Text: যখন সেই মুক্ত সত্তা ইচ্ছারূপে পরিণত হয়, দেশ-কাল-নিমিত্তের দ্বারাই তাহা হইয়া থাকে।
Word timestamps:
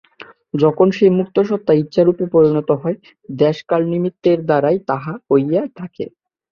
যখন 0.53 0.87
সেই 0.97 1.11
মুক্ত 1.19 1.35
সত্তা 1.49 1.73
ইচ্ছারূপে 1.81 2.25
পরিণত 2.33 2.69
হয়, 2.81 2.97
দেশ-কাল-নিমিত্তের 3.39 4.39
দ্বারাই 4.47 4.77
তাহা 4.89 5.13
হইয়া 5.27 5.61
থাকে। 5.79 6.05